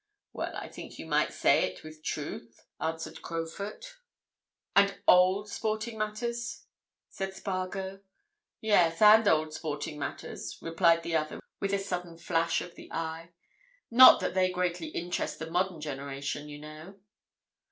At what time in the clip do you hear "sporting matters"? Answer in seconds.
5.47-6.65, 9.53-10.57